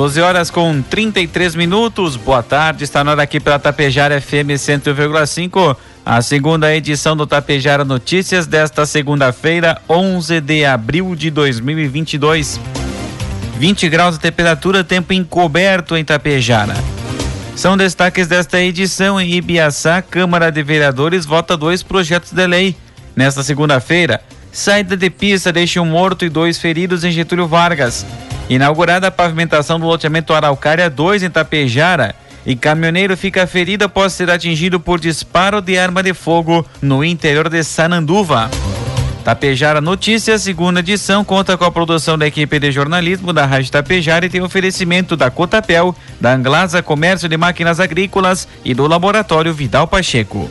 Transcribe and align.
12 0.00 0.18
horas 0.22 0.50
com 0.50 0.80
33 0.80 1.54
minutos. 1.54 2.16
Boa 2.16 2.42
tarde, 2.42 2.84
está 2.84 3.04
na 3.04 3.10
hora 3.10 3.22
aqui 3.22 3.38
pela 3.38 3.58
Tapejara 3.58 4.18
FM 4.18 4.56
100,5. 4.56 5.76
A 6.06 6.22
segunda 6.22 6.74
edição 6.74 7.14
do 7.14 7.26
Tapejara 7.26 7.84
Notícias 7.84 8.46
desta 8.46 8.86
segunda-feira, 8.86 9.78
11 9.86 10.40
de 10.40 10.64
abril 10.64 11.14
de 11.14 11.30
2022. 11.30 12.58
20 13.58 13.88
graus 13.90 14.14
de 14.14 14.22
temperatura, 14.22 14.82
tempo 14.82 15.12
encoberto 15.12 15.94
em 15.94 16.02
Tapejara. 16.02 16.72
São 17.54 17.76
destaques 17.76 18.26
desta 18.26 18.58
edição 18.58 19.20
em 19.20 19.34
Ibiaçá, 19.34 20.00
Câmara 20.00 20.50
de 20.50 20.62
Vereadores 20.62 21.26
vota 21.26 21.58
dois 21.58 21.82
projetos 21.82 22.32
de 22.32 22.46
lei. 22.46 22.74
Nesta 23.14 23.42
segunda-feira, 23.42 24.22
saída 24.50 24.96
de 24.96 25.10
pista 25.10 25.52
deixa 25.52 25.78
um 25.78 25.84
morto 25.84 26.24
e 26.24 26.30
dois 26.30 26.56
feridos 26.56 27.04
em 27.04 27.10
Getúlio 27.10 27.46
Vargas. 27.46 28.06
Inaugurada 28.50 29.06
a 29.06 29.10
pavimentação 29.12 29.78
do 29.78 29.86
loteamento 29.86 30.34
Araucária 30.34 30.90
2 30.90 31.22
em 31.22 31.30
Tapejara. 31.30 32.16
E 32.44 32.56
caminhoneiro 32.56 33.16
fica 33.16 33.46
ferido 33.46 33.84
após 33.84 34.12
ser 34.12 34.28
atingido 34.28 34.80
por 34.80 34.98
disparo 34.98 35.60
de 35.60 35.78
arma 35.78 36.02
de 36.02 36.12
fogo 36.12 36.66
no 36.82 37.04
interior 37.04 37.48
de 37.48 37.62
Sananduva. 37.62 38.50
Tapejara 39.22 39.80
Notícias, 39.80 40.42
segunda 40.42 40.80
edição, 40.80 41.24
conta 41.24 41.56
com 41.56 41.64
a 41.64 41.70
produção 41.70 42.18
da 42.18 42.26
equipe 42.26 42.58
de 42.58 42.72
jornalismo 42.72 43.32
da 43.32 43.46
Rádio 43.46 43.70
Tapejara 43.70 44.26
e 44.26 44.30
tem 44.30 44.42
oferecimento 44.42 45.16
da 45.16 45.30
Cotapel, 45.30 45.94
da 46.20 46.32
Anglasa 46.32 46.82
Comércio 46.82 47.28
de 47.28 47.36
Máquinas 47.36 47.78
Agrícolas 47.78 48.48
e 48.64 48.74
do 48.74 48.88
Laboratório 48.88 49.54
Vidal 49.54 49.86
Pacheco. 49.86 50.50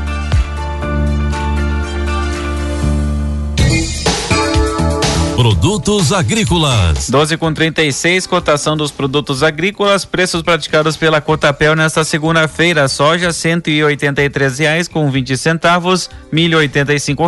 Produtos 5.41 6.13
agrícolas. 6.13 7.09
12 7.09 7.35
com 7.35 7.51
36, 7.51 8.27
cotação 8.27 8.77
dos 8.77 8.91
produtos 8.91 9.41
agrícolas, 9.41 10.05
preços 10.05 10.43
praticados 10.43 10.95
pela 10.95 11.19
Cotapel 11.19 11.75
nesta 11.75 12.03
segunda-feira: 12.03 12.87
soja 12.87 13.29
R$ 13.29 14.51
reais 14.55 14.87
com 14.87 15.09
20 15.09 15.35
centavos, 15.35 16.11
milho 16.31 16.59
R$ 16.59 16.69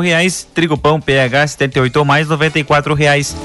reais, 0.04 0.48
trigo 0.54 0.78
pão 0.78 1.02
PH 1.02 1.48
78 1.48 1.98
ou 1.98 2.06
mais 2.06 2.30
R$ 2.30 2.36
reais. 2.96 3.36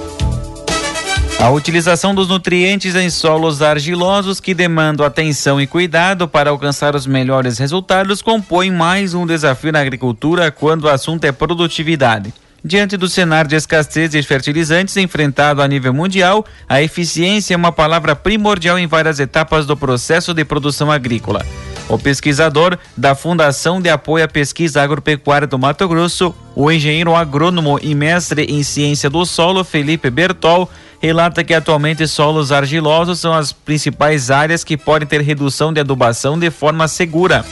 A 1.40 1.48
utilização 1.48 2.14
dos 2.14 2.28
nutrientes 2.28 2.94
em 2.94 3.08
solos 3.08 3.62
argilosos 3.62 4.38
que 4.38 4.52
demandam 4.52 5.06
atenção 5.06 5.58
e 5.58 5.66
cuidado 5.66 6.28
para 6.28 6.50
alcançar 6.50 6.94
os 6.94 7.06
melhores 7.06 7.56
resultados 7.56 8.20
compõe 8.20 8.70
mais 8.70 9.14
um 9.14 9.26
desafio 9.26 9.72
na 9.72 9.80
agricultura 9.80 10.50
quando 10.50 10.84
o 10.84 10.90
assunto 10.90 11.24
é 11.24 11.32
produtividade. 11.32 12.34
Diante 12.64 12.96
do 12.96 13.08
cenário 13.08 13.48
de 13.48 13.54
escassez 13.54 14.10
de 14.10 14.22
fertilizantes 14.22 14.96
enfrentado 14.96 15.62
a 15.62 15.68
nível 15.68 15.94
mundial, 15.94 16.44
a 16.68 16.82
eficiência 16.82 17.54
é 17.54 17.56
uma 17.56 17.70
palavra 17.70 18.16
primordial 18.16 18.78
em 18.78 18.86
várias 18.86 19.20
etapas 19.20 19.64
do 19.64 19.76
processo 19.76 20.34
de 20.34 20.44
produção 20.44 20.90
agrícola. 20.90 21.46
O 21.88 21.96
pesquisador 21.96 22.76
da 22.96 23.14
Fundação 23.14 23.80
de 23.80 23.88
Apoio 23.88 24.24
à 24.24 24.28
Pesquisa 24.28 24.82
Agropecuária 24.82 25.46
do 25.46 25.58
Mato 25.58 25.86
Grosso, 25.88 26.34
o 26.54 26.70
engenheiro 26.70 27.14
agrônomo 27.14 27.78
e 27.80 27.94
mestre 27.94 28.42
em 28.42 28.62
ciência 28.62 29.08
do 29.08 29.24
solo, 29.24 29.64
Felipe 29.64 30.10
Bertol, 30.10 30.68
relata 31.00 31.44
que 31.44 31.54
atualmente 31.54 32.06
solos 32.08 32.50
argilosos 32.50 33.20
são 33.20 33.32
as 33.32 33.52
principais 33.52 34.30
áreas 34.30 34.64
que 34.64 34.76
podem 34.76 35.08
ter 35.08 35.22
redução 35.22 35.72
de 35.72 35.80
adubação 35.80 36.38
de 36.38 36.50
forma 36.50 36.88
segura. 36.88 37.44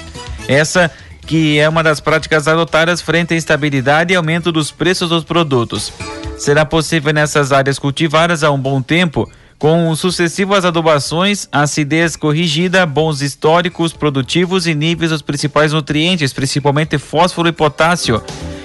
Essa 0.49 0.91
que 1.27 1.59
é 1.59 1.69
uma 1.69 1.83
das 1.83 2.01
práticas 2.01 2.47
adotadas 2.47 3.01
frente 3.01 3.35
à 3.35 3.37
instabilidade 3.37 4.13
e 4.13 4.17
aumento 4.17 4.53
dos 4.53 4.71
preços 4.71 5.09
dos 5.09 5.25
produtos. 5.25 5.93
Será 6.39 6.65
possível 6.65 7.13
nessas 7.13 7.51
áreas 7.51 7.79
cultivadas 7.79 8.45
há 8.45 8.51
um 8.51 8.59
bom 8.59 8.81
tempo, 8.81 9.29
com 9.59 9.95
sucessivas 9.97 10.65
adubações, 10.65 11.49
acidez 11.51 12.15
corrigida, 12.15 12.85
bons 12.85 13.23
históricos 13.23 13.93
produtivos 13.93 14.67
e 14.67 14.75
níveis 14.75 15.11
dos 15.11 15.23
principais 15.23 15.73
nutrientes, 15.73 16.33
principalmente 16.33 16.99
fósforo 16.99 17.49
e 17.49 17.53
potássio. 17.53 18.23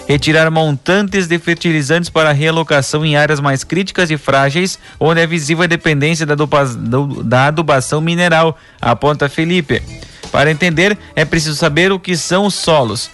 Retirar 0.07 0.51
montantes 0.51 1.27
de 1.27 1.39
fertilizantes 1.39 2.09
para 2.09 2.33
realocação 2.33 3.05
em 3.05 3.15
áreas 3.15 3.39
mais 3.39 3.63
críticas 3.63 4.11
e 4.11 4.17
frágeis, 4.17 4.77
onde 4.99 5.21
é 5.21 5.25
visível 5.25 5.63
a 5.63 5.67
dependência 5.67 6.25
da, 6.25 6.35
da 6.35 7.47
adubação 7.47 8.01
mineral, 8.01 8.57
aponta 8.81 9.29
Felipe. 9.29 9.81
Para 10.31 10.51
entender, 10.51 10.97
é 11.15 11.25
preciso 11.25 11.55
saber 11.55 11.91
o 11.91 11.99
que 11.99 12.15
são 12.15 12.45
os 12.45 12.53
solos. 12.53 13.09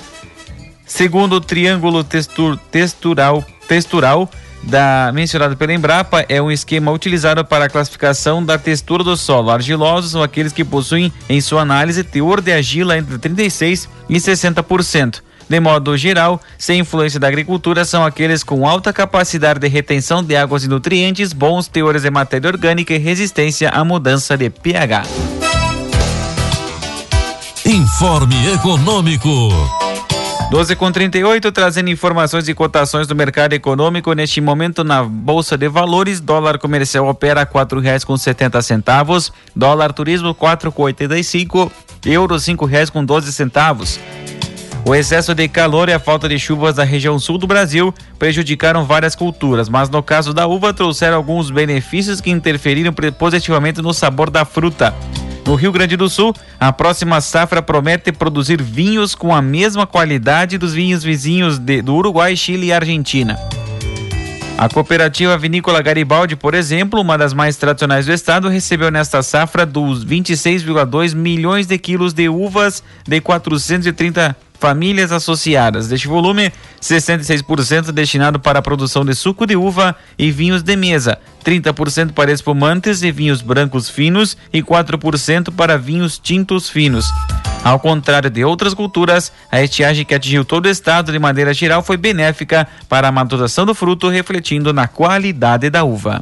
Segundo 0.86 1.34
o 1.34 1.42
triângulo 1.42 2.04
textur, 2.04 2.58
textural, 2.72 3.44
textural 3.68 4.30
da 4.64 5.12
mencionado 5.14 5.56
pela 5.56 5.74
Embrapa, 5.74 6.26
é 6.30 6.42
um 6.42 6.52
esquema 6.52 6.92
utilizado 6.92 7.44
para 7.44 7.66
a 7.66 7.70
classificação 7.70 8.44
da 8.44 8.58
textura 8.58 9.04
do 9.04 9.16
solo. 9.18 9.50
Argilosos 9.50 10.12
são 10.12 10.22
aqueles 10.22 10.54
que 10.54 10.64
possuem 10.64 11.12
em 11.30 11.42
sua 11.42 11.62
análise 11.62 12.04
teor 12.04 12.42
de 12.42 12.52
argila 12.52 12.98
entre 12.98 13.18
36 13.18 13.90
e 14.10 14.16
60%. 14.18 15.22
De 15.50 15.60
modo 15.62 15.96
geral, 15.96 16.42
sem 16.58 16.82
influência 16.82 17.20
da 17.20 17.28
agricultura, 17.28 17.86
são 17.86 18.04
aqueles 18.04 18.44
com 18.44 18.68
alta 18.68 18.92
capacidade 18.92 19.60
de 19.60 19.68
retenção 19.68 20.22
de 20.22 20.36
águas 20.36 20.66
e 20.66 20.68
nutrientes, 20.68 21.32
bons 21.32 21.70
teores 21.70 22.02
de 22.02 22.12
matéria 22.12 22.50
orgânica 22.50 22.94
e 22.94 22.98
resistência 22.98 23.70
à 23.70 23.84
mudança 23.86 24.36
de 24.36 24.50
pH. 24.50 25.04
Informe 27.68 28.54
Econômico. 28.54 29.30
12 30.50 30.74
com 30.78 30.90
38, 30.90 31.52
trazendo 31.52 31.90
informações 31.90 32.48
e 32.48 32.54
cotações 32.54 33.08
do 33.08 33.14
mercado 33.14 33.52
econômico. 33.52 34.14
Neste 34.14 34.40
momento, 34.40 34.86
na 34.86 35.04
Bolsa 35.04 35.58
de 35.58 35.68
Valores, 35.68 36.22
dólar 36.22 36.60
comercial 36.60 37.06
opera 37.10 37.46
quatro 37.46 37.82
reais 37.82 38.06
com 38.06 38.16
setenta 38.16 38.62
centavos, 38.62 39.34
dólar 39.54 39.92
turismo 39.92 40.34
quatro 40.34 40.72
com 40.72 40.84
oitenta 40.84 41.20
e 41.20 41.24
cinco, 41.26 41.70
euro 42.06 42.40
cinco 42.40 42.64
reais 42.66 42.90
com 42.90 43.04
doze 43.04 43.34
centavos. 43.34 44.00
O 44.86 44.96
excesso 44.96 45.36
de 45.36 45.50
calor 45.50 45.90
e 45.90 45.94
a 45.94 46.00
falta 46.00 46.30
de 46.30 46.40
chuvas 46.40 46.78
na 46.78 46.86
região 46.86 47.20
sul 47.20 47.38
do 47.38 47.48
Brasil 47.48 47.94
prejudicaram 48.18 48.86
várias 48.86 49.14
culturas, 49.14 49.68
mas 49.68 49.90
no 49.90 50.02
caso 50.02 50.34
da 50.34 50.48
uva 50.48 50.74
trouxeram 50.74 51.18
alguns 51.18 51.52
benefícios 51.52 52.22
que 52.22 52.30
interferiram 52.30 52.94
positivamente 53.20 53.82
no 53.82 53.94
sabor 53.94 54.30
da 54.30 54.46
fruta. 54.46 54.96
No 55.48 55.56
Rio 55.56 55.72
Grande 55.72 55.96
do 55.96 56.10
Sul, 56.10 56.36
a 56.60 56.74
próxima 56.74 57.22
safra 57.22 57.62
promete 57.62 58.12
produzir 58.12 58.62
vinhos 58.62 59.16
com 59.16 59.34
a 59.34 59.42
mesma 59.42 59.88
qualidade 59.88 60.58
dos 60.58 60.74
vinhos 60.74 61.02
vizinhos 61.02 61.58
de, 61.58 61.82
do 61.82 61.96
Uruguai, 61.96 62.36
Chile 62.36 62.68
e 62.68 62.74
Argentina. 62.74 63.40
A 64.58 64.68
cooperativa 64.68 65.38
vinícola 65.38 65.82
Garibaldi, 65.82 66.36
por 66.36 66.54
exemplo, 66.54 67.00
uma 67.00 67.18
das 67.18 67.34
mais 67.34 67.56
tradicionais 67.56 68.06
do 68.08 68.12
estado, 68.12 68.50
recebeu 68.50 68.92
nesta 68.92 69.24
safra 69.24 69.66
dos 69.66 70.06
26,2 70.06 71.16
milhões 71.16 71.66
de 71.66 71.78
quilos 71.78 72.12
de 72.12 72.28
uvas 72.28 72.84
de 73.08 73.22
430 73.22 74.36
famílias 74.60 75.12
associadas. 75.12 75.88
Deste 75.88 76.08
volume, 76.08 76.52
66% 76.82 77.92
destinado 77.92 78.40
para 78.40 78.60
a 78.60 78.62
produção 78.62 79.06
de 79.06 79.14
suco 79.14 79.46
de 79.46 79.56
uva 79.56 79.96
e 80.18 80.32
vinhos 80.32 80.64
de 80.64 80.76
mesa, 80.76 81.20
30% 81.46 82.14
para 82.14 82.32
espumantes 82.32 83.02
e 83.04 83.12
vinhos 83.12 83.42
brancos 83.42 83.90
finos 83.90 84.38
e 84.52 84.62
4% 84.62 85.54
para 85.56 85.78
vinhos 85.78 86.18
tintos 86.18 86.70
finos. 86.70 87.06
Ao 87.64 87.80
contrário 87.80 88.30
de 88.30 88.46
outras 88.46 88.74
culturas, 88.74 89.32
a 89.52 89.62
estiagem 89.62 90.06
que 90.06 90.16
atingiu 90.16 90.46
todo 90.46 90.68
o 90.68 90.70
estado 90.70 91.12
de 91.12 91.20
maneira 91.20 91.54
geral 91.54 91.84
foi 91.84 91.98
benéfica 91.98 92.68
para 92.88 93.08
a 93.08 93.12
maturação 93.12 93.66
do 93.66 93.76
fruto, 93.76 94.08
refletindo 94.08 94.72
na 94.72 94.88
qualidade 94.88 95.70
da 95.70 95.84
uva. 95.84 96.22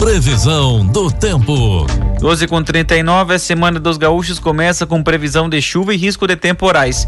Previsão 0.00 0.86
do 0.86 1.10
tempo. 1.10 1.86
12 2.18 2.46
com 2.48 2.62
39, 2.62 3.34
a 3.34 3.38
Semana 3.38 3.78
dos 3.78 3.98
Gaúchos 3.98 4.38
começa 4.38 4.86
com 4.86 5.02
previsão 5.02 5.46
de 5.46 5.60
chuva 5.60 5.92
e 5.92 5.96
risco 5.98 6.26
de 6.26 6.36
temporais. 6.36 7.06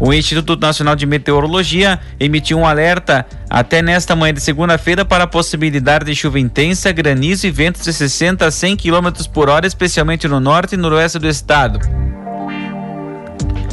O 0.00 0.14
Instituto 0.14 0.58
Nacional 0.58 0.96
de 0.96 1.04
Meteorologia 1.04 2.00
emitiu 2.18 2.58
um 2.58 2.66
alerta 2.66 3.26
até 3.50 3.82
nesta 3.82 4.16
manhã 4.16 4.32
de 4.32 4.40
segunda-feira 4.40 5.04
para 5.04 5.24
a 5.24 5.26
possibilidade 5.26 6.06
de 6.06 6.16
chuva 6.16 6.40
intensa, 6.40 6.90
granizo 6.90 7.46
e 7.46 7.50
ventos 7.50 7.82
de 7.82 7.92
60 7.92 8.46
a 8.46 8.50
100 8.50 8.78
km 8.78 9.10
por 9.30 9.50
hora, 9.50 9.66
especialmente 9.66 10.26
no 10.26 10.40
norte 10.40 10.74
e 10.74 10.78
noroeste 10.78 11.18
do 11.18 11.28
estado. 11.28 11.80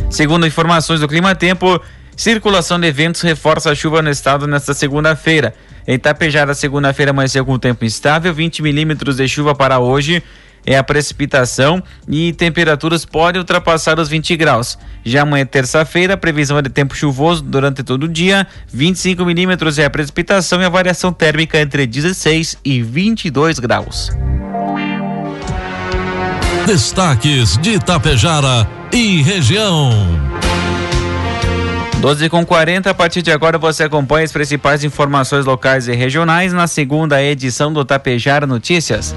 Segundo 0.09 0.45
informações 0.45 1.00
do 1.00 1.07
Clima 1.07 1.33
Tempo, 1.33 1.79
circulação 2.19 2.77
de 2.77 2.92
ventos 2.92 3.21
reforça 3.21 3.71
a 3.71 3.75
chuva 3.75 4.01
no 4.01 4.10
estado 4.10 4.45
nesta 4.45 4.74
segunda-feira. 4.74 5.54
Em 5.88 5.94
Itapejara, 5.94 6.54
segunda-feira 6.54 7.12
amanheceu 7.12 7.45
com 7.45 7.57
tempo 7.57 7.86
instável, 7.86 8.33
20 8.33 8.62
milímetros 8.62 9.16
de 9.16 9.27
chuva 9.27 9.56
para 9.56 9.80
hoje 9.80 10.21
é 10.66 10.77
a 10.77 10.83
precipitação 10.83 11.81
e 12.10 12.33
temperaturas 12.33 13.06
podem 13.06 13.39
ultrapassar 13.39 13.98
os 14.01 14.10
20 14.10 14.36
graus. 14.36 14.77
Já 15.06 15.21
amanhã, 15.21 15.45
terça-feira, 15.45 16.18
previsão 16.18 16.57
é 16.57 16.62
de 16.62 16.69
tempo 16.69 16.94
chuvoso 16.94 17.42
durante 17.42 17.83
todo 17.83 18.04
o 18.04 18.10
dia, 18.10 18.45
25 18.68 19.24
milímetros 19.24 19.80
é 19.80 19.86
a 19.86 19.89
precipitação 19.89 20.62
e 20.62 20.66
a 20.66 20.69
variação 20.69 21.13
térmica 21.13 21.57
entre 21.57 21.88
16 21.88 22.57
e 22.66 22.81
22 22.81 23.60
graus. 23.60 24.10
Destaques 26.68 27.57
de 27.60 27.75
Itapejara 27.75 28.68
e 28.92 29.21
região. 29.21 30.38
12 32.00 32.30
com 32.30 32.46
40, 32.46 32.90
a 32.90 32.94
partir 32.94 33.22
de 33.22 33.30
agora 33.30 33.57
você 33.57 33.84
acompanha 33.84 34.24
as 34.24 34.31
principais 34.31 34.86
informações 34.86 35.46
locais 35.46 35.90
e 35.90 35.94
regionais 35.94 36.54
na 36.54 36.66
segunda 36.66 37.22
edição 37.22 37.74
do 37.74 37.84
Tapejara 37.84 38.48
Notícias. 38.48 39.13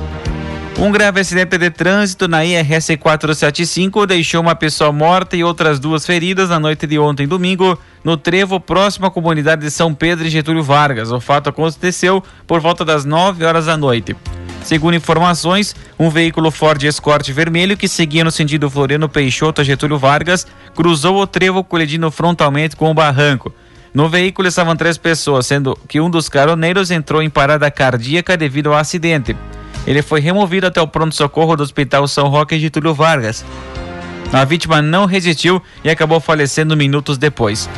Um 0.79 0.91
grave 0.91 1.21
acidente 1.21 1.57
de 1.59 1.71
trânsito 1.71 2.27
na 2.27 2.45
IRS 2.45 2.97
475 2.97 4.07
deixou 4.07 4.41
uma 4.41 4.55
pessoa 4.55 4.91
morta 4.91 5.37
e 5.37 5.45
outras 5.45 5.79
duas 5.79 6.05
feridas 6.05 6.49
na 6.49 6.59
noite 6.59 6.87
de 6.87 6.99
ontem, 6.99 7.29
domingo, 7.29 7.79
no 8.03 8.17
trevo 8.17 8.59
próximo 8.59 9.07
à 9.07 9.11
comunidade 9.11 9.63
de 9.63 9.71
São 9.71 9.95
Pedro 9.95 10.27
e 10.27 10.31
Getúlio 10.31 10.63
Vargas. 10.63 11.13
O 11.13 11.21
fato 11.21 11.51
aconteceu 11.51 12.23
por 12.47 12.61
volta 12.61 12.85
das 12.85 13.05
9 13.05 13.45
horas 13.45 13.67
da 13.67 13.77
noite. 13.77 14.17
Segundo 14.65 14.95
informações, 14.95 15.75
um 15.99 16.09
veículo 16.09 16.51
Ford 16.51 16.83
Escort 16.83 17.29
vermelho 17.31 17.77
que 17.77 17.87
seguia 17.87 18.25
no 18.25 18.31
sentido 18.31 18.71
Floriano 18.71 19.09
Peixoto 19.09 19.61
a 19.61 19.65
Getúlio 19.65 19.99
Vargas 19.99 20.47
cruzou 20.75 21.21
o 21.21 21.27
trevo 21.27 21.63
colidindo 21.63 22.11
frontalmente 22.11 22.77
com 22.77 22.91
o 22.91 22.95
barranco. 22.95 23.55
No 23.93 24.09
veículo 24.09 24.49
estavam 24.49 24.75
três 24.75 24.97
pessoas, 24.97 25.47
sendo 25.47 25.79
que 25.87 26.01
um 26.01 26.09
dos 26.09 26.29
caroneiros 26.29 26.91
entrou 26.91 27.23
em 27.23 27.29
parada 27.29 27.71
cardíaca 27.71 28.37
devido 28.37 28.69
ao 28.73 28.79
acidente. 28.79 29.37
Ele 29.87 30.03
foi 30.03 30.21
removido 30.21 30.67
até 30.67 30.81
o 30.81 30.87
pronto-socorro 30.87 31.57
do 31.57 31.63
Hospital 31.63 32.07
São 32.07 32.29
Roque 32.29 32.59
Getúlio 32.59 32.95
Vargas. 32.95 33.45
A 34.33 34.45
vítima 34.45 34.81
não 34.81 35.05
resistiu 35.05 35.63
e 35.85 35.91
acabou 35.91 36.21
falecendo 36.21 36.77
minutos 36.77 37.19
depois. 37.19 37.69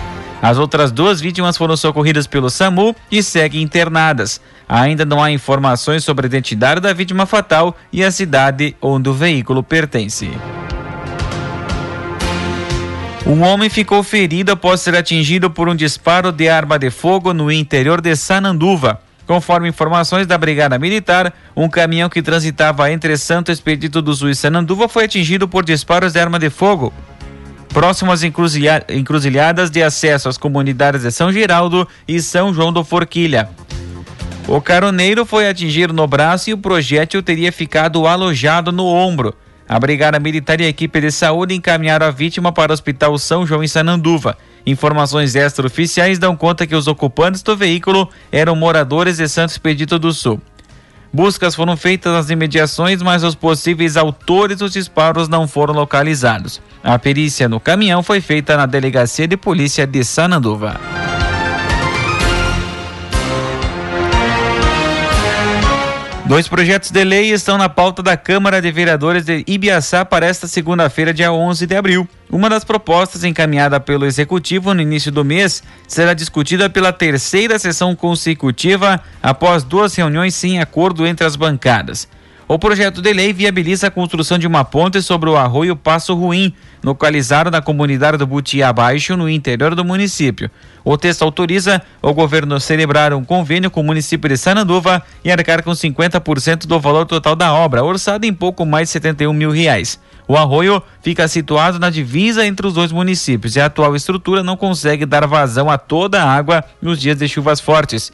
As 0.40 0.58
outras 0.58 0.92
duas 0.92 1.20
vítimas 1.20 1.56
foram 1.56 1.76
socorridas 1.76 2.26
pelo 2.26 2.50
SAMU 2.50 2.94
e 3.10 3.22
seguem 3.22 3.62
internadas. 3.62 4.40
Ainda 4.68 5.04
não 5.04 5.22
há 5.22 5.30
informações 5.30 6.04
sobre 6.04 6.26
a 6.26 6.28
identidade 6.28 6.80
da 6.80 6.92
vítima 6.92 7.24
fatal 7.24 7.74
e 7.90 8.04
a 8.04 8.10
cidade 8.10 8.76
onde 8.80 9.08
o 9.08 9.14
veículo 9.14 9.62
pertence. 9.62 10.30
Um 13.26 13.42
homem 13.42 13.70
ficou 13.70 14.02
ferido 14.02 14.52
após 14.52 14.82
ser 14.82 14.94
atingido 14.94 15.50
por 15.50 15.66
um 15.66 15.74
disparo 15.74 16.30
de 16.30 16.46
arma 16.46 16.78
de 16.78 16.90
fogo 16.90 17.32
no 17.32 17.50
interior 17.50 18.02
de 18.02 18.14
Sananduva. 18.14 19.00
Conforme 19.26 19.68
informações 19.68 20.26
da 20.26 20.36
Brigada 20.36 20.78
Militar, 20.78 21.32
um 21.56 21.68
caminhão 21.68 22.10
que 22.10 22.22
transitava 22.22 22.90
entre 22.90 23.16
Santo 23.16 23.50
Expedito 23.50 24.02
do 24.02 24.14
Sul 24.14 24.30
e 24.30 24.34
Sananduva 24.34 24.88
foi 24.88 25.04
atingido 25.04 25.48
por 25.48 25.64
disparos 25.64 26.12
de 26.12 26.20
arma 26.20 26.38
de 26.38 26.50
fogo. 26.50 26.92
Próximo 27.70 28.12
às 28.12 28.22
encruzilhadas 28.22 29.70
de 29.70 29.82
acesso 29.82 30.28
às 30.28 30.38
comunidades 30.38 31.02
de 31.02 31.10
São 31.10 31.32
Geraldo 31.32 31.88
e 32.06 32.20
São 32.20 32.52
João 32.52 32.72
do 32.72 32.84
Forquilha. 32.84 33.48
O 34.46 34.60
caroneiro 34.60 35.24
foi 35.24 35.48
atingido 35.48 35.94
no 35.94 36.06
braço 36.06 36.50
e 36.50 36.52
o 36.52 36.58
projétil 36.58 37.22
teria 37.22 37.50
ficado 37.50 38.06
alojado 38.06 38.70
no 38.70 38.84
ombro. 38.84 39.34
A 39.66 39.80
Brigada 39.80 40.20
Militar 40.20 40.60
e 40.60 40.64
a 40.66 40.68
equipe 40.68 41.00
de 41.00 41.10
saúde 41.10 41.54
encaminharam 41.54 42.06
a 42.06 42.10
vítima 42.10 42.52
para 42.52 42.70
o 42.70 42.74
Hospital 42.74 43.16
São 43.16 43.46
João 43.46 43.64
em 43.64 43.68
Sananduva. 43.68 44.36
Informações 44.66 45.34
extraoficiais 45.34 46.18
dão 46.18 46.34
conta 46.36 46.66
que 46.66 46.74
os 46.74 46.86
ocupantes 46.86 47.42
do 47.42 47.56
veículo 47.56 48.08
eram 48.32 48.56
moradores 48.56 49.18
de 49.18 49.28
Santos 49.28 49.54
Expedito 49.54 49.98
do 49.98 50.12
Sul. 50.12 50.40
Buscas 51.12 51.54
foram 51.54 51.76
feitas 51.76 52.12
nas 52.12 52.28
imediações, 52.28 53.00
mas 53.00 53.22
os 53.22 53.36
possíveis 53.36 53.96
autores 53.96 54.58
dos 54.58 54.72
disparos 54.72 55.28
não 55.28 55.46
foram 55.46 55.72
localizados. 55.72 56.60
A 56.82 56.98
perícia 56.98 57.48
no 57.48 57.60
caminhão 57.60 58.02
foi 58.02 58.20
feita 58.20 58.56
na 58.56 58.66
Delegacia 58.66 59.28
de 59.28 59.36
Polícia 59.36 59.86
de 59.86 60.02
Sananduva. 60.02 60.80
Dois 66.34 66.48
projetos 66.48 66.90
de 66.90 67.04
lei 67.04 67.30
estão 67.30 67.56
na 67.56 67.68
pauta 67.68 68.02
da 68.02 68.16
Câmara 68.16 68.60
de 68.60 68.68
Vereadores 68.72 69.24
de 69.24 69.44
Ibiaçá 69.46 70.04
para 70.04 70.26
esta 70.26 70.48
segunda-feira, 70.48 71.14
dia 71.14 71.32
11 71.32 71.64
de 71.64 71.76
abril. 71.76 72.08
Uma 72.28 72.50
das 72.50 72.64
propostas 72.64 73.22
encaminhada 73.22 73.78
pelo 73.78 74.04
Executivo 74.04 74.74
no 74.74 74.82
início 74.82 75.12
do 75.12 75.24
mês 75.24 75.62
será 75.86 76.12
discutida 76.12 76.68
pela 76.68 76.92
terceira 76.92 77.56
sessão 77.56 77.94
consecutiva 77.94 79.00
após 79.22 79.62
duas 79.62 79.94
reuniões 79.94 80.34
sem 80.34 80.60
acordo 80.60 81.06
entre 81.06 81.24
as 81.24 81.36
bancadas. 81.36 82.08
O 82.46 82.58
projeto 82.58 83.00
de 83.00 83.10
lei 83.10 83.32
viabiliza 83.32 83.86
a 83.86 83.90
construção 83.90 84.36
de 84.36 84.46
uma 84.46 84.66
ponte 84.66 85.00
sobre 85.00 85.30
o 85.30 85.36
arroio 85.36 85.74
Passo 85.74 86.14
Ruim, 86.14 86.52
localizado 86.82 87.50
na 87.50 87.62
comunidade 87.62 88.18
do 88.18 88.26
Butiá 88.26 88.70
Baixo, 88.70 89.16
no 89.16 89.30
interior 89.30 89.74
do 89.74 89.82
município. 89.82 90.50
O 90.84 90.98
texto 90.98 91.22
autoriza 91.22 91.80
o 92.02 92.12
governo 92.12 92.60
celebrar 92.60 93.14
um 93.14 93.24
convênio 93.24 93.70
com 93.70 93.80
o 93.80 93.84
município 93.84 94.28
de 94.28 94.36
Sananduva 94.36 95.02
e 95.24 95.32
arcar 95.32 95.62
com 95.62 95.70
50% 95.70 96.66
do 96.66 96.78
valor 96.78 97.06
total 97.06 97.34
da 97.34 97.50
obra, 97.54 97.82
orçado 97.82 98.26
em 98.26 98.34
pouco 98.34 98.66
mais 98.66 98.88
de 98.88 98.92
71 98.92 99.32
mil 99.32 99.50
reais. 99.50 99.98
O 100.28 100.36
arroio 100.36 100.82
fica 101.00 101.26
situado 101.26 101.78
na 101.78 101.88
divisa 101.88 102.46
entre 102.46 102.66
os 102.66 102.74
dois 102.74 102.92
municípios 102.92 103.56
e 103.56 103.60
a 103.60 103.66
atual 103.66 103.96
estrutura 103.96 104.42
não 104.42 104.56
consegue 104.56 105.06
dar 105.06 105.26
vazão 105.26 105.70
a 105.70 105.78
toda 105.78 106.22
a 106.22 106.30
água 106.30 106.62
nos 106.80 107.00
dias 107.00 107.16
de 107.16 107.26
chuvas 107.26 107.58
fortes. 107.58 108.12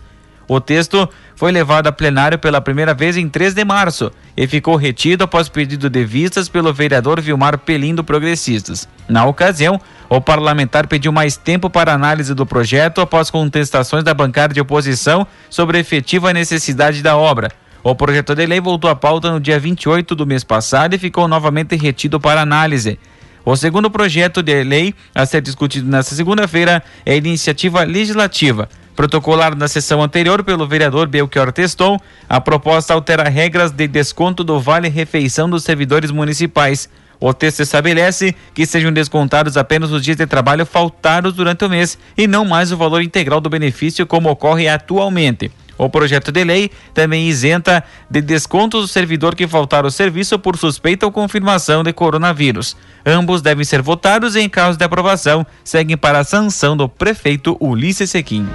O 0.53 0.61
texto 0.61 1.09
foi 1.37 1.53
levado 1.53 1.87
a 1.87 1.93
plenário 1.93 2.37
pela 2.37 2.61
primeira 2.61 2.93
vez 2.93 3.17
em 3.17 3.29
3 3.29 3.55
de 3.55 3.65
março 3.65 4.11
e 4.37 4.49
ficou 4.49 4.75
retido 4.75 5.23
após 5.23 5.49
pedido 5.49 5.89
de 5.89 6.05
vistas 6.05 6.49
pelo 6.49 6.75
vereador 6.75 7.21
Vilmar 7.21 7.57
Pelim 7.57 7.95
do 7.95 8.03
Progressistas. 8.03 8.89
Na 9.09 9.25
ocasião, 9.27 9.81
o 10.09 10.21
parlamentar 10.21 10.89
pediu 10.89 11.13
mais 11.13 11.37
tempo 11.37 11.71
para 11.71 11.95
análise 11.95 12.35
do 12.35 12.45
projeto 12.45 13.01
após 13.01 13.31
contestações 13.31 14.03
da 14.03 14.13
bancada 14.13 14.53
de 14.53 14.61
oposição 14.61 15.25
sobre 15.49 15.77
a 15.77 15.81
efetiva 15.81 16.33
necessidade 16.33 17.01
da 17.01 17.17
obra. 17.17 17.53
O 17.81 17.95
projeto 17.95 18.35
de 18.35 18.45
lei 18.45 18.61
voltou 18.61 18.91
à 18.91 18.97
pauta 18.97 19.31
no 19.31 19.39
dia 19.39 19.61
28 19.61 20.17
do 20.17 20.27
mês 20.27 20.43
passado 20.43 20.95
e 20.95 20.99
ficou 20.99 21.29
novamente 21.29 21.77
retido 21.77 22.19
para 22.19 22.41
análise. 22.41 22.99
O 23.45 23.55
segundo 23.55 23.89
projeto 23.89 24.43
de 24.43 24.65
lei 24.65 24.97
a 25.15 25.25
ser 25.25 25.43
discutido 25.43 25.89
nesta 25.89 26.17
segunda-feira 26.17 26.83
é 27.07 27.13
a 27.13 27.17
iniciativa 27.17 27.85
legislativa. 27.85 28.69
Protocolado 28.95 29.57
na 29.57 29.69
sessão 29.69 30.03
anterior 30.03 30.45
pelo 30.45 30.67
vereador 30.67 31.09
Belchior 31.09 31.53
Teston, 31.53 31.99
a 32.29 32.41
proposta 32.41 32.93
altera 32.93 33.29
regras 33.29 33.71
de 33.71 33.89
desconto 33.89 34.45
do 34.45 34.61
vale-refeição 34.61 35.49
dos 35.49 35.65
servidores 35.65 36.11
municipais. 36.11 36.89
O 37.19 37.35
texto 37.35 37.61
estabelece 37.61 38.35
que 38.55 38.65
sejam 38.65 38.93
descontados 38.93 39.57
apenas 39.57 39.91
os 39.91 40.03
dias 40.03 40.17
de 40.17 40.27
trabalho 40.27 40.65
faltados 40.65 41.35
durante 41.35 41.65
o 41.65 41.69
mês 41.69 41.99
e 42.17 42.27
não 42.27 42.45
mais 42.45 42.73
o 42.73 42.77
valor 42.77 43.03
integral 43.03 43.41
do 43.41 43.51
benefício, 43.51 44.07
como 44.07 44.31
ocorre 44.31 44.69
atualmente. 44.69 45.51
O 45.77 45.89
projeto 45.89 46.31
de 46.31 46.45
lei 46.45 46.71
também 46.93 47.27
isenta 47.27 47.83
de 48.11 48.21
descontos 48.21 48.85
o 48.85 48.89
servidor 48.89 49.35
que 49.35 49.49
faltar 49.49 49.85
ao 49.85 49.91
serviço 49.91 50.39
por 50.39 50.59
suspeita 50.59 51.07
ou 51.07 51.13
confirmação 51.13 51.83
de 51.83 51.91
coronavírus. 51.91 52.77
Ambos 53.05 53.41
devem 53.41 53.65
ser 53.65 53.81
votados 53.81 54.37
e, 54.37 54.41
em 54.41 54.49
caso 54.49 54.77
de 54.77 54.85
aprovação, 54.85 55.47
seguem 55.65 55.97
para 55.97 56.19
a 56.19 56.25
sanção 56.25 56.77
do 56.77 56.87
prefeito 56.87 57.57
Ulisses 57.59 58.11
Sequim. 58.11 58.47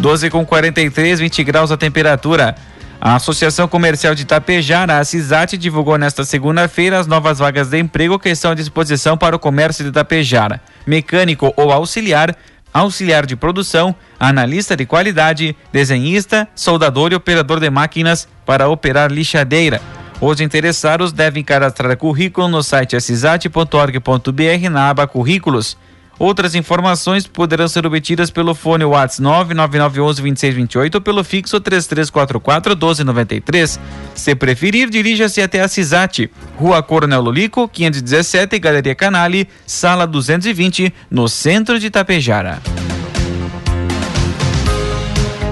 12 0.00 0.30
com 0.30 0.46
43, 0.46 1.20
20 1.20 1.44
graus 1.44 1.70
a 1.70 1.76
temperatura. 1.76 2.54
A 2.98 3.16
Associação 3.16 3.68
Comercial 3.68 4.14
de 4.14 4.22
Itapejara, 4.22 4.98
a 4.98 5.04
CISAT, 5.04 5.58
divulgou 5.58 5.98
nesta 5.98 6.24
segunda-feira 6.24 6.98
as 6.98 7.06
novas 7.06 7.38
vagas 7.38 7.68
de 7.68 7.78
emprego 7.78 8.18
que 8.18 8.30
estão 8.30 8.50
à 8.50 8.54
disposição 8.54 9.16
para 9.16 9.36
o 9.36 9.38
comércio 9.38 9.84
de 9.84 9.90
Itapejara. 9.90 10.60
Mecânico 10.86 11.52
ou 11.56 11.70
auxiliar 11.70 12.34
auxiliar 12.72 13.26
de 13.26 13.34
produção, 13.34 13.92
analista 14.18 14.76
de 14.76 14.86
qualidade, 14.86 15.56
desenhista, 15.72 16.46
soldador 16.54 17.10
e 17.10 17.16
operador 17.16 17.58
de 17.58 17.68
máquinas 17.68 18.28
para 18.46 18.68
operar 18.68 19.10
lixadeira. 19.10 19.82
Os 20.20 20.40
interessados 20.40 21.12
devem 21.12 21.42
cadastrar 21.42 21.96
currículo 21.96 22.46
no 22.46 22.62
site 22.62 22.94
assisat.org.br 22.94 24.70
na 24.70 24.90
aba 24.90 25.06
Currículos. 25.06 25.76
Outras 26.20 26.54
informações 26.54 27.26
poderão 27.26 27.66
ser 27.66 27.86
obtidas 27.86 28.30
pelo 28.30 28.54
fone 28.54 28.84
WhatsApp 28.84 29.54
999112628 29.54 30.96
ou 30.96 31.00
pelo 31.00 31.24
fixo 31.24 31.58
3344 31.58 32.74
1293. 32.74 33.80
Se 34.14 34.34
preferir, 34.34 34.90
dirija-se 34.90 35.40
até 35.40 35.62
a 35.62 35.68
CISAT, 35.68 36.30
Rua 36.56 36.82
Coronel 36.82 37.22
Lolico, 37.22 37.66
517, 37.66 38.58
Galeria 38.58 38.94
Canale, 38.94 39.48
Sala 39.66 40.06
220, 40.06 40.92
no 41.10 41.26
centro 41.26 41.80
de 41.80 41.86
Itapejara. 41.86 42.60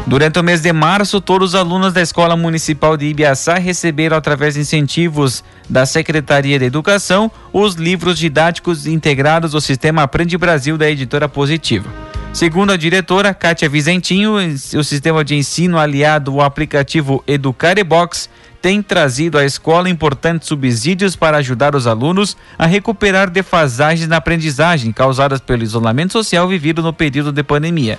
Durante 0.08 0.38
o 0.38 0.42
mês 0.42 0.62
de 0.62 0.72
março, 0.72 1.20
todos 1.20 1.50
os 1.50 1.54
alunos 1.54 1.92
da 1.92 2.00
Escola 2.00 2.34
Municipal 2.34 2.96
de 2.96 3.04
Ibiaçá 3.04 3.58
receberam, 3.58 4.16
através 4.16 4.54
de 4.54 4.60
incentivos 4.60 5.44
da 5.68 5.84
Secretaria 5.84 6.58
de 6.58 6.64
Educação, 6.64 7.30
os 7.52 7.74
livros 7.74 8.18
didáticos 8.18 8.86
integrados 8.86 9.54
ao 9.54 9.60
Sistema 9.60 10.04
Aprende 10.04 10.38
Brasil 10.38 10.78
da 10.78 10.88
editora 10.90 11.28
Positiva. 11.28 11.90
Segundo 12.32 12.72
a 12.72 12.76
diretora 12.78 13.34
Kátia 13.34 13.68
Vizentinho, 13.68 14.36
o 14.74 14.82
sistema 14.82 15.22
de 15.22 15.34
ensino 15.34 15.78
aliado 15.78 16.40
ao 16.40 16.40
aplicativo 16.40 17.22
Educarebox 17.26 18.30
tem 18.62 18.80
trazido 18.82 19.36
à 19.36 19.44
escola 19.44 19.90
importantes 19.90 20.48
subsídios 20.48 21.16
para 21.16 21.36
ajudar 21.36 21.76
os 21.76 21.86
alunos 21.86 22.34
a 22.58 22.64
recuperar 22.64 23.28
defasagens 23.28 24.08
na 24.08 24.16
aprendizagem 24.16 24.90
causadas 24.90 25.38
pelo 25.38 25.62
isolamento 25.62 26.14
social 26.14 26.48
vivido 26.48 26.80
no 26.80 26.94
período 26.94 27.30
de 27.30 27.42
pandemia. 27.42 27.98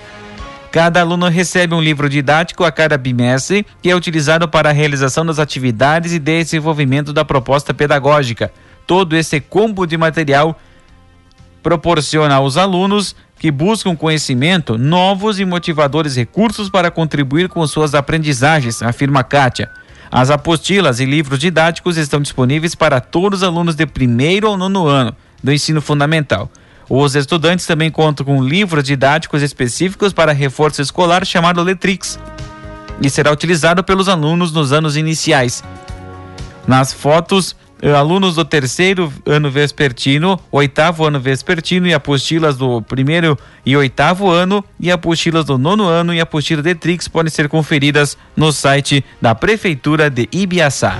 Cada 0.72 1.02
aluno 1.02 1.28
recebe 1.28 1.74
um 1.74 1.82
livro 1.82 2.08
didático 2.08 2.64
a 2.64 2.72
cada 2.72 2.98
bimestre 2.98 3.66
que 3.82 3.90
é 3.90 3.96
utilizado 3.96 4.48
para 4.48 4.70
a 4.70 4.74
realização 4.74 5.26
das 5.26 5.40
atividades 5.40 6.14
e 6.14 6.20
desenvolvimento 6.20 7.12
da 7.12 7.26
proposta 7.26 7.74
pedagógica. 7.74 8.52
Todo 8.86 9.16
esse 9.16 9.40
combo 9.40 9.88
de 9.88 9.98
material 9.98 10.60
proporciona 11.64 12.36
aos 12.36 12.56
alunos 12.56 13.16
que 13.40 13.50
buscam 13.50 13.96
conhecimento 13.96 14.78
novos 14.78 15.40
e 15.40 15.46
motivadores 15.46 16.16
recursos 16.16 16.70
para 16.70 16.92
contribuir 16.92 17.50
com 17.50 17.66
suas 17.66 17.96
aprendizagens, 17.96 18.84
afirma 18.84 19.24
Kátia. 19.24 19.70
As 20.12 20.30
apostilas 20.30 21.00
e 21.00 21.06
livros 21.06 21.40
didáticos 21.40 21.98
estão 21.98 22.22
disponíveis 22.22 22.76
para 22.76 23.00
todos 23.00 23.40
os 23.40 23.48
alunos 23.48 23.76
de 23.76 23.86
primeiro 23.86 24.50
ou 24.50 24.58
nono 24.58 24.88
ano 24.88 25.16
do 25.44 25.52
ensino 25.52 25.82
fundamental. 25.82 26.52
Os 26.90 27.16
estudantes 27.16 27.68
também 27.68 27.92
contam 27.92 28.26
com 28.26 28.44
livros 28.44 28.84
didáticos 28.84 29.44
específicos 29.44 30.12
para 30.12 30.34
reforço 30.34 30.82
escolar 30.82 31.24
chamado 31.24 31.62
Letrix 31.62 32.20
e 33.00 33.10
será 33.10 33.32
utilizado 33.32 33.84
pelos 33.84 34.10
alunos 34.10 34.52
nos 34.52 34.74
anos 34.74 34.98
iniciais. 34.98 35.64
Nas 36.68 36.92
fotos, 36.92 37.56
eh, 37.82 37.94
alunos 37.94 38.36
do 38.36 38.44
terceiro 38.44 39.14
ano 39.26 39.50
vespertino, 39.50 40.40
oitavo 40.52 41.06
ano 41.06 41.20
vespertino 41.20 41.88
e 41.88 41.94
apostilas 41.94 42.58
do 42.58 42.82
primeiro 42.82 43.38
e 43.66 43.78
oitavo 43.78 44.30
ano 44.30 44.64
e 44.80 44.92
apostilas 44.92 45.46
do 45.46 45.58
nono 45.58 45.86
ano 45.86 46.14
e 46.14 46.20
apostila 46.20 46.62
Letrix 46.62 47.08
podem 47.08 47.32
ser 47.32 47.48
conferidas 47.48 48.18
no 48.36 48.52
site 48.52 49.06
da 49.22 49.34
Prefeitura 49.34 50.10
de 50.10 50.28
Ibiaçá. 50.32 50.98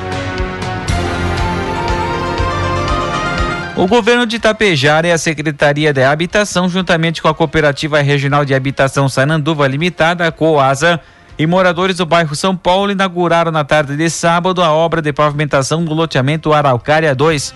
O 3.80 3.88
governo 3.88 4.26
de 4.26 4.36
Itapejara 4.36 5.08
e 5.08 5.12
a 5.14 5.18
Secretaria 5.18 5.94
de 5.94 6.04
Habitação, 6.04 6.68
juntamente 6.68 7.22
com 7.22 7.30
a 7.30 7.34
Cooperativa 7.34 8.02
Regional 8.02 8.44
de 8.44 8.54
Habitação 8.54 9.08
Sananduva 9.08 9.66
Limitada, 9.70 10.30
COASA, 10.34 11.00
e 11.38 11.48
moradores 11.48 11.96
do 11.96 12.06
bairro 12.06 12.36
São 12.36 12.58
Paulo 12.58 12.92
inauguraram 12.92 13.54
na 13.54 13.64
tarde 13.64 13.96
de 13.96 14.10
sábado 14.10 14.62
a 14.62 14.70
obra 14.70 15.02
de 15.02 15.14
pavimentação 15.14 15.86
do 15.86 15.94
loteamento 15.94 16.52
Araucária 16.52 17.16
2. 17.16 17.56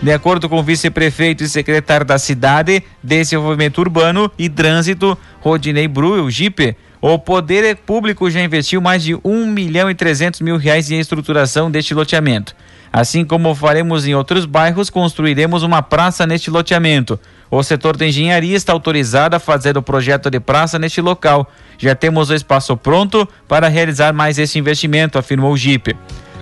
De 0.00 0.12
acordo 0.12 0.48
com 0.48 0.60
o 0.60 0.62
vice-prefeito 0.62 1.42
e 1.42 1.48
secretário 1.48 2.06
da 2.06 2.20
cidade, 2.20 2.84
Desenvolvimento 3.02 3.78
Urbano 3.78 4.30
e 4.38 4.48
Trânsito, 4.48 5.18
Rodinei 5.40 5.88
Bru, 5.88 6.30
Jipe, 6.30 6.76
o 7.00 7.18
poder 7.18 7.76
público 7.76 8.30
já 8.30 8.42
investiu 8.42 8.80
mais 8.80 9.02
de 9.02 9.14
1 9.24 9.46
milhão 9.46 9.90
e 9.90 9.94
300 9.94 10.40
mil 10.40 10.56
reais 10.56 10.90
em 10.90 10.98
estruturação 10.98 11.70
deste 11.70 11.94
loteamento. 11.94 12.54
Assim 12.92 13.24
como 13.24 13.54
faremos 13.54 14.06
em 14.06 14.14
outros 14.14 14.44
bairros, 14.46 14.90
construiremos 14.90 15.62
uma 15.62 15.82
praça 15.82 16.26
neste 16.26 16.50
loteamento. 16.50 17.20
O 17.50 17.62
setor 17.62 17.96
de 17.96 18.06
engenharia 18.06 18.56
está 18.56 18.72
autorizado 18.72 19.36
a 19.36 19.38
fazer 19.38 19.76
o 19.76 19.82
projeto 19.82 20.30
de 20.30 20.40
praça 20.40 20.78
neste 20.78 21.00
local. 21.00 21.50
Já 21.78 21.94
temos 21.94 22.30
o 22.30 22.34
espaço 22.34 22.76
pronto 22.76 23.28
para 23.46 23.68
realizar 23.68 24.12
mais 24.12 24.38
esse 24.38 24.58
investimento, 24.58 25.18
afirmou 25.18 25.52
o 25.52 25.56
Jeep. 25.56 25.94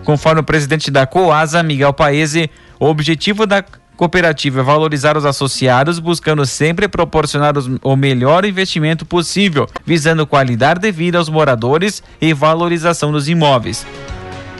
Conforme 0.04 0.40
o 0.40 0.44
presidente 0.44 0.90
da 0.90 1.06
Coasa, 1.06 1.62
Miguel 1.62 1.92
Paese, 1.92 2.48
o 2.78 2.86
objetivo 2.86 3.44
da 3.44 3.62
cooperativa 3.96 4.60
é 4.60 4.62
valorizar 4.62 5.16
os 5.16 5.24
associados, 5.24 5.98
buscando 5.98 6.44
sempre 6.44 6.88
proporcionar 6.88 7.56
os, 7.56 7.70
o 7.82 7.96
melhor 7.96 8.44
investimento 8.44 9.06
possível, 9.06 9.66
visando 9.84 10.26
qualidade 10.26 10.80
de 10.80 10.92
vida 10.92 11.18
aos 11.18 11.28
moradores 11.28 12.02
e 12.20 12.32
valorização 12.32 13.10
dos 13.10 13.28
imóveis. 13.28 13.86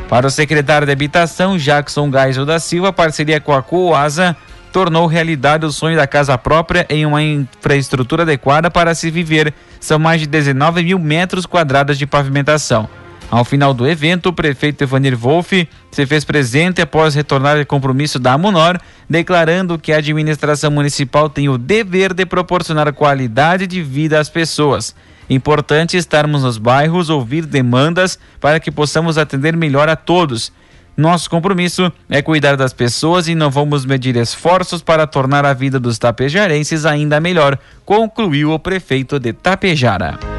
Para 0.08 0.26
o 0.26 0.30
secretário 0.30 0.86
de 0.86 0.92
Habitação, 0.92 1.58
Jackson 1.58 2.10
Geisel 2.10 2.46
da 2.46 2.58
Silva, 2.58 2.92
parceria 2.92 3.40
com 3.40 3.52
a 3.52 3.62
Coasa 3.62 4.36
tornou 4.76 5.06
realidade 5.06 5.64
o 5.64 5.72
sonho 5.72 5.96
da 5.96 6.06
casa 6.06 6.36
própria 6.36 6.84
em 6.90 7.06
uma 7.06 7.22
infraestrutura 7.22 8.24
adequada 8.24 8.70
para 8.70 8.94
se 8.94 9.10
viver. 9.10 9.54
São 9.80 9.98
mais 9.98 10.20
de 10.20 10.26
19 10.26 10.84
mil 10.84 10.98
metros 10.98 11.46
quadrados 11.46 11.96
de 11.96 12.06
pavimentação. 12.06 12.86
Ao 13.30 13.44
final 13.44 13.74
do 13.74 13.86
evento, 13.86 14.28
o 14.28 14.32
prefeito 14.32 14.82
Evanir 14.82 15.16
Wolff 15.16 15.68
se 15.90 16.06
fez 16.06 16.24
presente 16.24 16.80
após 16.80 17.14
retornar 17.14 17.58
ao 17.58 17.66
compromisso 17.66 18.18
da 18.18 18.34
Amunor, 18.34 18.78
declarando 19.10 19.78
que 19.78 19.92
a 19.92 19.98
administração 19.98 20.70
municipal 20.70 21.28
tem 21.28 21.48
o 21.48 21.58
dever 21.58 22.14
de 22.14 22.24
proporcionar 22.24 22.92
qualidade 22.92 23.66
de 23.66 23.82
vida 23.82 24.20
às 24.20 24.28
pessoas. 24.28 24.94
Importante 25.28 25.96
estarmos 25.96 26.44
nos 26.44 26.56
bairros, 26.56 27.10
ouvir 27.10 27.44
demandas 27.44 28.16
para 28.40 28.60
que 28.60 28.70
possamos 28.70 29.18
atender 29.18 29.56
melhor 29.56 29.88
a 29.88 29.96
todos. 29.96 30.52
Nosso 30.96 31.28
compromisso 31.28 31.92
é 32.08 32.22
cuidar 32.22 32.56
das 32.56 32.72
pessoas 32.72 33.26
e 33.26 33.34
não 33.34 33.50
vamos 33.50 33.84
medir 33.84 34.16
esforços 34.16 34.80
para 34.80 35.06
tornar 35.06 35.44
a 35.44 35.52
vida 35.52 35.80
dos 35.80 35.98
tapejarenses 35.98 36.86
ainda 36.86 37.20
melhor, 37.20 37.58
concluiu 37.84 38.52
o 38.52 38.58
prefeito 38.58 39.18
de 39.18 39.32
Tapejara. 39.32 40.35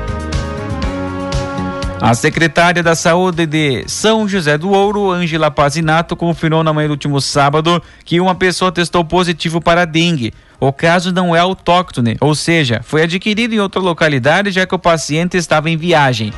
A 1.99 2.13
secretária 2.13 2.83
da 2.83 2.95
Saúde 2.95 3.47
de 3.47 3.83
São 3.87 4.29
José 4.29 4.55
do 4.55 4.69
Ouro, 4.69 5.11
Ângela 5.11 5.49
Pazinato, 5.49 6.15
confirmou 6.15 6.63
na 6.63 6.71
manhã 6.71 6.87
do 6.87 6.91
último 6.91 7.19
sábado 7.19 7.81
que 8.05 8.21
uma 8.21 8.35
pessoa 8.35 8.71
testou 8.71 9.03
positivo 9.03 9.59
para 9.59 9.83
dengue. 9.83 10.31
o 10.59 10.71
caso 10.71 11.11
não 11.11 11.35
é 11.35 11.39
autóctone, 11.39 12.15
ou 12.21 12.35
seja, 12.35 12.81
foi 12.83 13.01
adquirido 13.01 13.53
em 13.53 13.59
outra 13.59 13.81
localidade 13.81 14.51
já 14.51 14.65
que 14.65 14.75
o 14.75 14.79
paciente 14.79 15.37
estava 15.37 15.71
em 15.71 15.77
viagem. 15.77 16.31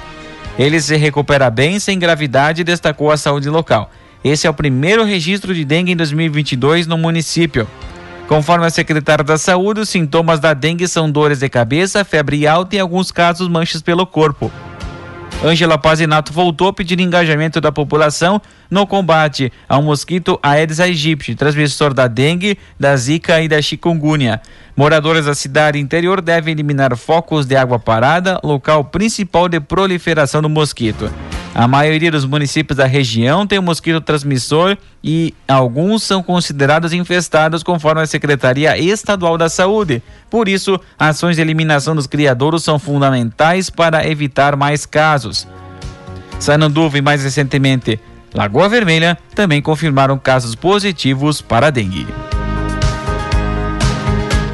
Ele 0.57 0.79
se 0.79 0.95
recupera 0.95 1.49
bem, 1.49 1.77
sem 1.77 1.99
gravidade, 1.99 2.63
destacou 2.63 3.11
a 3.11 3.17
saúde 3.17 3.49
local. 3.49 3.91
Esse 4.23 4.47
é 4.47 4.49
o 4.49 4.53
primeiro 4.53 5.03
registro 5.03 5.53
de 5.53 5.65
dengue 5.65 5.91
em 5.91 5.95
2022 5.95 6.87
no 6.87 6.97
município. 6.97 7.67
Conforme 8.29 8.65
a 8.65 8.69
secretária 8.69 9.23
da 9.23 9.37
Saúde, 9.37 9.81
os 9.81 9.89
sintomas 9.89 10.39
da 10.39 10.53
dengue 10.53 10.87
são 10.87 11.09
dores 11.09 11.39
de 11.39 11.49
cabeça, 11.49 12.05
febre 12.05 12.45
alta 12.45 12.75
e, 12.75 12.77
em 12.77 12.81
alguns 12.81 13.11
casos, 13.11 13.47
manchas 13.47 13.81
pelo 13.81 14.05
corpo. 14.05 14.51
Ângela 15.41 15.77
Pazinato 15.77 16.34
voltou 16.34 16.67
a 16.67 16.74
pedir 16.74 17.00
engajamento 17.00 17.62
da 17.62 17.72
população 17.72 18.41
no 18.69 18.86
combate 18.86 19.51
ao 19.69 19.81
mosquito 19.81 20.38
Aedes 20.43 20.81
aegypti, 20.81 21.34
transmissor 21.34 21.93
da 21.93 22.08
dengue, 22.08 22.58
da 22.77 22.96
zika 22.98 23.41
e 23.41 23.48
da 23.48 23.62
chikungunya. 23.62 24.41
Moradores 24.75 25.25
da 25.25 25.34
cidade 25.34 25.79
interior 25.79 26.19
devem 26.22 26.51
eliminar 26.51 26.96
focos 26.98 27.46
de 27.46 27.55
água 27.55 27.79
parada, 27.79 28.38
local 28.43 28.84
principal 28.84 29.48
de 29.48 29.62
proliferação 29.62 30.41
do 30.41 30.50
mosquito. 30.50 31.10
A 31.53 31.67
maioria 31.67 32.11
dos 32.11 32.25
municípios 32.25 32.77
da 32.77 32.85
região 32.85 33.45
tem 33.45 33.57
o 33.57 33.61
um 33.61 33.65
mosquito 33.65 33.99
transmissor 33.99 34.77
e 35.03 35.33
alguns 35.47 36.03
são 36.03 36.21
considerados 36.21 36.93
infestados 36.93 37.63
conforme 37.63 38.01
a 38.01 38.05
Secretaria 38.05 38.77
Estadual 38.77 39.37
da 39.37 39.49
Saúde. 39.49 40.01
Por 40.29 40.47
isso, 40.47 40.79
ações 40.97 41.35
de 41.35 41.41
eliminação 41.41 41.95
dos 41.95 42.07
criadouros 42.07 42.63
são 42.63 42.77
fundamentais 42.77 43.69
para 43.69 44.07
evitar 44.07 44.55
mais 44.55 44.85
casos. 44.85 45.47
Sananduva 46.39 46.97
e 46.97 47.01
mais 47.01 47.23
recentemente 47.23 47.99
Lagoa 48.33 48.69
Vermelha 48.69 49.17
também 49.33 49.61
confirmaram 49.61 50.17
casos 50.17 50.55
positivos 50.55 51.41
para 51.41 51.71
dengue. 51.71 52.07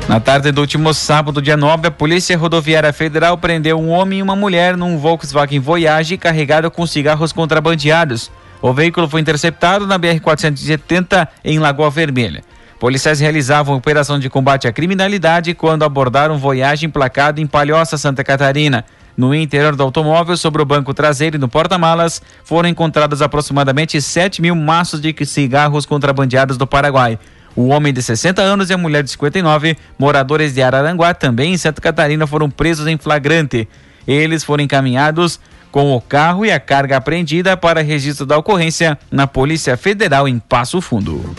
Na 0.08 0.20
tarde 0.20 0.52
do 0.52 0.62
último 0.62 0.94
sábado, 0.94 1.42
dia 1.42 1.58
9, 1.58 1.88
a 1.88 1.92
Polícia 1.92 2.38
Rodoviária 2.38 2.94
Federal 2.94 3.40
prendeu 3.40 3.80
um 3.80 3.90
homem 3.90 4.20
e 4.20 4.22
uma 4.22 4.36
mulher 4.36 4.78
num 4.78 5.00
Volkswagen 5.00 5.60
Voyage 5.60 6.16
carregado 6.16 6.70
com 6.70 6.86
cigarros 6.86 7.34
contrabandeados. 7.34 8.32
O 8.62 8.72
veículo 8.72 9.10
foi 9.10 9.22
interceptado 9.22 9.88
na 9.88 9.98
BR-470 9.98 11.28
em 11.44 11.58
Lagoa 11.58 11.90
Vermelha. 11.90 12.44
Policiais 12.80 13.20
realizavam 13.20 13.76
operação 13.76 14.20
de 14.20 14.30
combate 14.30 14.68
à 14.68 14.72
criminalidade 14.72 15.56
quando 15.56 15.84
abordaram 15.84 16.38
Voyage 16.38 16.86
emplacado 16.86 17.42
em 17.42 17.48
Palhoça, 17.48 17.98
Santa 17.98 18.24
Catarina. 18.24 18.86
No 19.18 19.34
interior 19.34 19.76
do 19.76 19.82
automóvel, 19.82 20.38
sobre 20.38 20.62
o 20.62 20.66
banco 20.66 20.94
traseiro 20.94 21.38
e 21.38 21.40
no 21.40 21.48
porta-malas, 21.48 22.22
foram 22.44 22.70
encontrados 22.70 23.24
aproximadamente 23.24 24.00
7 24.00 24.40
mil 24.40 24.56
maços 24.56 25.02
de 25.02 25.16
cigarros 25.26 25.86
contrabandeados 25.86 26.58
do 26.58 26.68
Paraguai. 26.68 27.18
O 27.56 27.68
homem 27.68 27.94
de 27.94 28.02
60 28.02 28.42
anos 28.42 28.70
e 28.70 28.74
a 28.74 28.78
mulher 28.78 29.02
de 29.02 29.12
59, 29.12 29.78
moradores 29.98 30.54
de 30.54 30.62
Araranguá, 30.62 31.14
também 31.14 31.54
em 31.54 31.58
Santa 31.58 31.82
Catarina, 31.82 32.28
foram 32.28 32.50
presos 32.50 32.86
em 32.86 32.98
flagrante. 32.98 33.68
Eles 34.06 34.44
foram 34.44 34.64
encaminhados 34.64 35.40
com 35.72 35.96
o 35.96 36.02
carro 36.02 36.46
e 36.46 36.52
a 36.52 36.60
carga 36.60 36.98
apreendida 36.98 37.56
para 37.56 37.82
registro 37.82 38.26
da 38.26 38.38
ocorrência 38.38 38.98
na 39.10 39.26
Polícia 39.26 39.76
Federal 39.78 40.28
em 40.28 40.38
Passo 40.40 40.82
Fundo. 40.82 41.36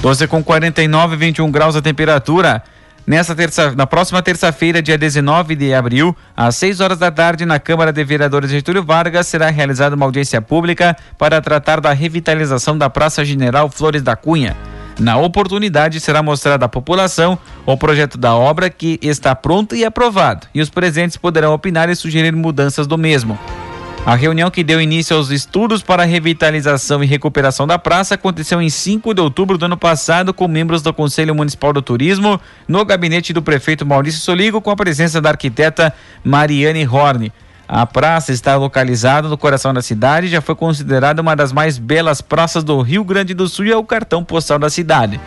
12 0.00 0.26
com 0.26 0.42
49, 0.42 1.16
21 1.16 1.50
graus 1.50 1.76
a 1.76 1.82
temperatura. 1.82 2.62
Nessa 3.04 3.34
terça, 3.34 3.72
na 3.72 3.84
próxima 3.84 4.22
terça-feira, 4.22 4.80
dia 4.80 4.96
19 4.96 5.56
de 5.56 5.74
abril, 5.74 6.16
às 6.36 6.54
6 6.56 6.80
horas 6.80 6.98
da 6.98 7.10
tarde, 7.10 7.44
na 7.44 7.58
Câmara 7.58 7.92
de 7.92 8.04
Vereadores 8.04 8.50
Getúlio 8.50 8.84
Vargas, 8.84 9.26
será 9.26 9.50
realizada 9.50 9.96
uma 9.96 10.06
audiência 10.06 10.40
pública 10.40 10.96
para 11.18 11.40
tratar 11.40 11.80
da 11.80 11.92
revitalização 11.92 12.78
da 12.78 12.88
Praça 12.88 13.24
General 13.24 13.68
Flores 13.68 14.02
da 14.02 14.14
Cunha. 14.14 14.56
Na 15.00 15.16
oportunidade, 15.16 15.98
será 15.98 16.22
mostrado 16.22 16.64
à 16.64 16.68
população 16.68 17.36
o 17.66 17.76
projeto 17.76 18.16
da 18.16 18.36
obra 18.36 18.70
que 18.70 19.00
está 19.02 19.34
pronto 19.34 19.74
e 19.74 19.84
aprovado, 19.84 20.46
e 20.54 20.60
os 20.60 20.70
presentes 20.70 21.16
poderão 21.16 21.52
opinar 21.52 21.90
e 21.90 21.96
sugerir 21.96 22.36
mudanças 22.36 22.86
do 22.86 22.96
mesmo. 22.96 23.36
A 24.04 24.16
reunião 24.16 24.50
que 24.50 24.64
deu 24.64 24.80
início 24.80 25.16
aos 25.16 25.30
estudos 25.30 25.80
para 25.80 26.02
a 26.02 26.06
revitalização 26.06 27.04
e 27.04 27.06
recuperação 27.06 27.68
da 27.68 27.78
praça 27.78 28.16
aconteceu 28.16 28.60
em 28.60 28.68
5 28.68 29.14
de 29.14 29.20
outubro 29.20 29.56
do 29.56 29.66
ano 29.66 29.76
passado 29.76 30.34
com 30.34 30.48
membros 30.48 30.82
do 30.82 30.92
Conselho 30.92 31.32
Municipal 31.36 31.72
do 31.72 31.80
Turismo, 31.80 32.40
no 32.66 32.84
gabinete 32.84 33.32
do 33.32 33.40
prefeito 33.40 33.86
Maurício 33.86 34.20
Soligo, 34.20 34.60
com 34.60 34.72
a 34.72 34.76
presença 34.76 35.20
da 35.20 35.30
arquiteta 35.30 35.94
Mariane 36.24 36.84
Horne. 36.84 37.32
A 37.68 37.86
praça 37.86 38.32
está 38.32 38.56
localizada 38.56 39.28
no 39.28 39.38
coração 39.38 39.72
da 39.72 39.80
cidade 39.80 40.26
e 40.26 40.30
já 40.30 40.40
foi 40.40 40.56
considerada 40.56 41.22
uma 41.22 41.36
das 41.36 41.52
mais 41.52 41.78
belas 41.78 42.20
praças 42.20 42.64
do 42.64 42.80
Rio 42.82 43.04
Grande 43.04 43.34
do 43.34 43.48
Sul 43.48 43.66
e 43.66 43.70
é 43.70 43.76
o 43.76 43.84
cartão 43.84 44.24
postal 44.24 44.58
da 44.58 44.68
cidade. 44.68 45.20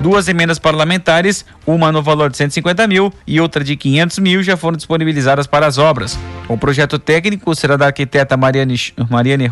Duas 0.00 0.28
emendas 0.28 0.58
parlamentares, 0.58 1.46
uma 1.66 1.90
no 1.90 2.02
valor 2.02 2.28
de 2.30 2.36
150 2.36 2.86
mil 2.86 3.12
e 3.26 3.40
outra 3.40 3.64
de 3.64 3.74
500 3.74 4.18
mil, 4.18 4.42
já 4.42 4.56
foram 4.56 4.76
disponibilizadas 4.76 5.46
para 5.46 5.66
as 5.66 5.78
obras. 5.78 6.18
O 6.46 6.58
projeto 6.58 6.98
técnico 6.98 7.54
será 7.54 7.76
da 7.76 7.86
arquiteta 7.86 8.36
Mariane, 8.36 8.76
Mariane 9.08 9.50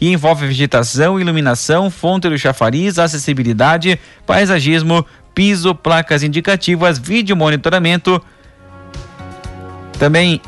e 0.00 0.12
envolve 0.12 0.46
vegetação, 0.46 1.20
iluminação, 1.20 1.88
fonte 1.90 2.28
do 2.28 2.36
chafariz, 2.36 2.98
acessibilidade, 2.98 4.00
paisagismo, 4.26 5.06
piso, 5.34 5.74
placas 5.74 6.22
indicativas, 6.22 6.98
vídeo 6.98 7.36
monitoramento. 7.36 8.20
Também 9.98 10.40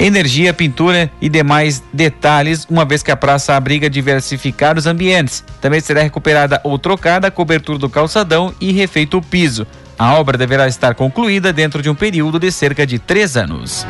energia, 0.00 0.54
pintura 0.54 1.10
e 1.20 1.28
demais 1.28 1.82
detalhes, 1.92 2.66
uma 2.68 2.84
vez 2.84 3.02
que 3.02 3.10
a 3.10 3.16
praça 3.16 3.54
abriga 3.54 3.90
diversificados 3.90 4.86
ambientes. 4.86 5.44
Também 5.60 5.80
será 5.80 6.02
recuperada 6.02 6.60
ou 6.64 6.78
trocada 6.78 7.28
a 7.28 7.30
cobertura 7.30 7.78
do 7.78 7.88
calçadão 7.88 8.52
e 8.60 8.72
refeito 8.72 9.18
o 9.18 9.22
piso. 9.22 9.66
A 9.98 10.14
obra 10.14 10.38
deverá 10.38 10.66
estar 10.66 10.94
concluída 10.94 11.52
dentro 11.52 11.82
de 11.82 11.90
um 11.90 11.94
período 11.94 12.38
de 12.38 12.50
cerca 12.50 12.86
de 12.86 12.98
três 12.98 13.36
anos. 13.36 13.86